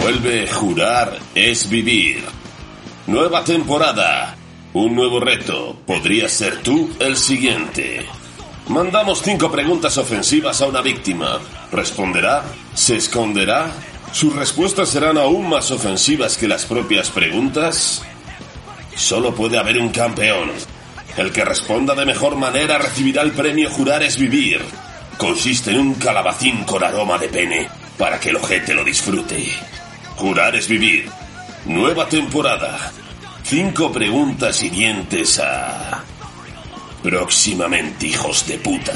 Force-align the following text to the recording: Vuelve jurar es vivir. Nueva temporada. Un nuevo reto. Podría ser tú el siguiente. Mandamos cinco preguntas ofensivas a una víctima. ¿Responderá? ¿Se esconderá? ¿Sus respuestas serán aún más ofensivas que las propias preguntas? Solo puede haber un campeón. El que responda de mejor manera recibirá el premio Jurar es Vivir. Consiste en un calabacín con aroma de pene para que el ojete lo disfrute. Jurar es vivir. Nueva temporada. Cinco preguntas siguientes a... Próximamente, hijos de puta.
Vuelve 0.00 0.46
jurar 0.46 1.18
es 1.34 1.68
vivir. 1.68 2.24
Nueva 3.06 3.44
temporada. 3.44 4.34
Un 4.72 4.94
nuevo 4.94 5.20
reto. 5.20 5.76
Podría 5.86 6.28
ser 6.28 6.62
tú 6.62 6.90
el 7.00 7.16
siguiente. 7.16 8.06
Mandamos 8.68 9.20
cinco 9.22 9.50
preguntas 9.50 9.98
ofensivas 9.98 10.62
a 10.62 10.68
una 10.68 10.80
víctima. 10.80 11.38
¿Responderá? 11.70 12.44
¿Se 12.72 12.96
esconderá? 12.96 13.72
¿Sus 14.12 14.34
respuestas 14.34 14.88
serán 14.88 15.18
aún 15.18 15.48
más 15.48 15.70
ofensivas 15.70 16.38
que 16.38 16.48
las 16.48 16.64
propias 16.64 17.10
preguntas? 17.10 18.02
Solo 18.96 19.34
puede 19.34 19.58
haber 19.58 19.78
un 19.78 19.90
campeón. 19.90 20.50
El 21.18 21.30
que 21.30 21.44
responda 21.44 21.94
de 21.94 22.06
mejor 22.06 22.36
manera 22.36 22.78
recibirá 22.78 23.22
el 23.22 23.32
premio 23.32 23.68
Jurar 23.70 24.02
es 24.02 24.16
Vivir. 24.16 24.62
Consiste 25.20 25.70
en 25.72 25.80
un 25.80 25.94
calabacín 25.96 26.64
con 26.64 26.82
aroma 26.82 27.18
de 27.18 27.28
pene 27.28 27.68
para 27.98 28.18
que 28.18 28.30
el 28.30 28.36
ojete 28.36 28.72
lo 28.72 28.82
disfrute. 28.82 29.52
Jurar 30.16 30.56
es 30.56 30.66
vivir. 30.66 31.10
Nueva 31.66 32.08
temporada. 32.08 32.90
Cinco 33.42 33.92
preguntas 33.92 34.56
siguientes 34.56 35.38
a... 35.38 36.02
Próximamente, 37.02 38.06
hijos 38.06 38.46
de 38.46 38.56
puta. 38.60 38.94